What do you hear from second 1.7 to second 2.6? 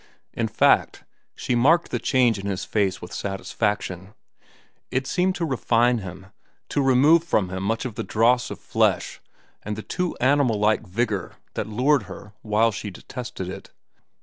the change in